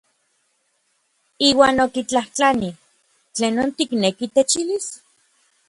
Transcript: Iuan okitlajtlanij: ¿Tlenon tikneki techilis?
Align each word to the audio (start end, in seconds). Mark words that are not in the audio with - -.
Iuan 1.47 1.77
okitlajtlanij: 1.85 2.75
¿Tlenon 3.35 3.69
tikneki 3.77 4.25
techilis? 4.35 4.87